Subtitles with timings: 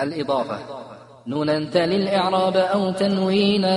[0.00, 0.58] الإضافة.
[1.26, 3.76] نونا تل الإعراب أو تنوينا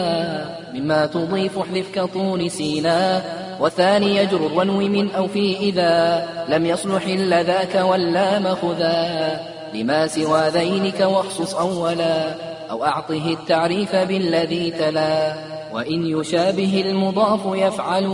[0.73, 3.21] مما تضيف احذف كطول سينا
[3.59, 9.39] وثاني يجر ونو من أو في إذا لم يصلح إلا ذاك ولا مخذا.
[9.73, 12.35] لما سوى ذينك واخصص أولا
[12.71, 15.33] أو أعطه التعريف بالذي تلا.
[15.73, 18.07] وإن يشابه المضاف يفعل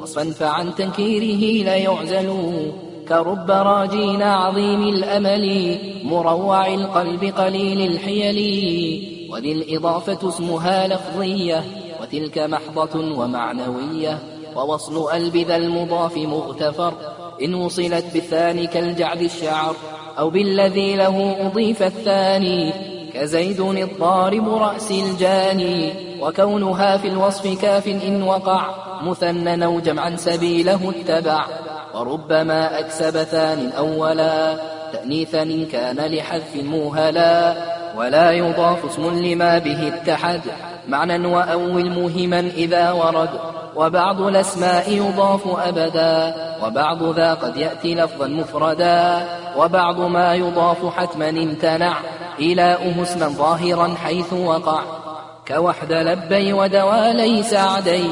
[0.00, 2.30] وصفا فعن تنكيره لا يعزل.
[3.10, 8.38] كرب راجين عظيم الأمل مروع القلب قليل الحيل.
[9.30, 11.64] وذي الإضافة اسمها لفظية
[12.02, 14.18] وتلك محضة ومعنوية.
[14.56, 16.92] ووصل ألب ذا المضاف مغتفر
[17.42, 19.76] إن وصلت بالثاني كالجعد الشعر.
[20.18, 28.62] أو بالذي له أضيف الثاني كزيد الضارب رأس الجاني وكونها في الوصف كاف إن وقع
[29.02, 31.44] مثنى أو جمعا سبيله اتبع.
[31.94, 34.56] وربما أكسب ثان أولا
[34.92, 37.54] تأنيثا إن كان لحذف موهلا
[37.96, 40.40] ولا يضاف اسم لما به اتحد.
[40.88, 43.30] معنى وأول مهما إذا ورد
[43.76, 51.96] وبعض الأسماء يضاف أبدا وبعض ذا قد يأتي لفظا مفردا وبعض ما يضاف حتما امتنع.
[52.38, 54.82] إلاؤه اسما ظاهرا حيث وقع.
[55.48, 58.04] كوحد لبي ودوالي سعدي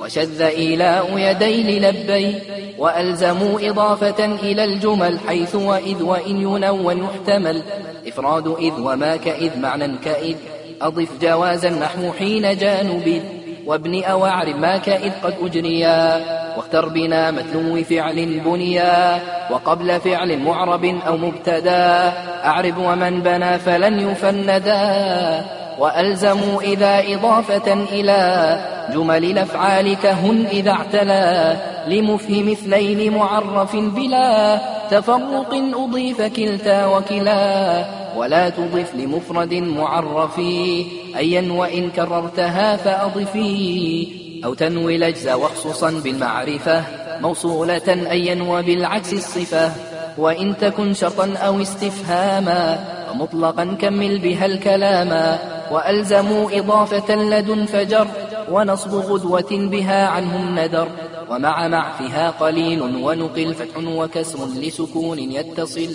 [0.00, 2.34] وشذ إيلاء يدي للبي.
[2.78, 7.62] وألزموا إضافة إلى الجمل حيث وإذ وإن ينون يحتمل.
[8.06, 10.36] إفراد إذ وما كإذ معنى كإذ.
[10.82, 13.22] أضف جوازا نحو حين جانب
[13.66, 16.35] وابن أوعر ما كإذ قد أجريا
[16.66, 22.12] واختر بنا متلو فعل بنيا وقبل فعل معرب أو مبتدا
[22.44, 25.44] أعرب ومن بنى فلن يفندا
[25.78, 28.20] وألزموا إذا إضافة إلى
[28.94, 37.84] جمل الأفعال كهن إذا اعتلى لمفهم اثنين معرف بلا تفرق أضيف كلتا وكلا
[38.16, 40.38] ولا تضف لمفرد معرف
[41.16, 44.08] أيا وإن كررتها فأضفي
[44.44, 46.84] أو تنوي الأجز وخصوصا بالمعرفة
[47.20, 49.72] موصولة أيا وبالعكس الصفة
[50.18, 52.78] وإن تكن شرطا أو استفهاما
[53.10, 55.38] ومطلقا كمل بها الكلاما
[55.70, 58.06] وألزموا إضافة لدن فجر
[58.50, 60.88] ونصب غدوة بها عنه الندر
[61.30, 65.88] ومع معفها قليل ونقل فتح وكسر لسكون يتصل.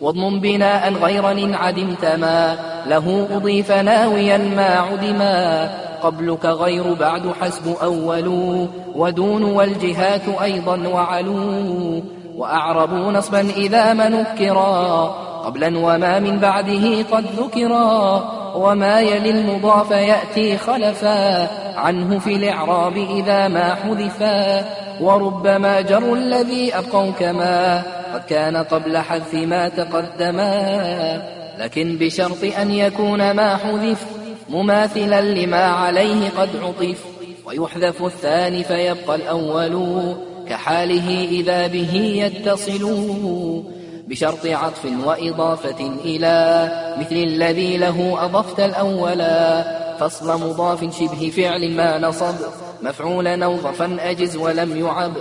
[0.00, 2.58] واضم بناء غير إن عدمت ما.
[2.86, 5.70] له أضيف ناويا ما عدما.
[6.02, 8.28] قبلك غير بعد حسب أول.
[8.94, 12.02] ودون والجهات أيضا وعلو.
[12.36, 15.04] وأعربوا نصبا إذا ما نكرا.
[15.44, 18.43] قبلا وما من بعده قد ذكرا.
[18.54, 21.48] وما يلي المضاف يأتي خلفا.
[21.78, 24.64] عنه في الإعراب إذا ما حذفا.
[25.00, 27.82] وربما جر الذي أبقوا كما.
[28.14, 31.22] قد كان قبل حذف ما تقدما.
[31.58, 34.06] لكن بشرط أن يكون ما حذف
[34.48, 37.04] مماثلا لما عليه قد عطف.
[37.46, 40.16] ويحذف الثاني فيبقى الأول
[40.48, 42.84] كحاله إذا به يتصل.
[44.08, 46.68] بشرط عطف وإضافة إلى
[47.00, 49.64] مثل الذي له أضفت الأولا.
[50.00, 52.34] فصل مضاف شبه فعل ما نصب
[52.82, 55.12] مفعولا أو ظفا أجز ولم يعب.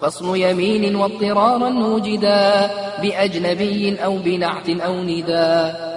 [0.00, 2.70] فصل يمين واضطرارا وجدا
[3.02, 5.89] بأجنبي أو بنعت أو نداء